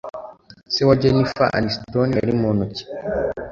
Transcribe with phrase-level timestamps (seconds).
[0.73, 2.83] Se wa Jennifer Aniston yari muntu ki?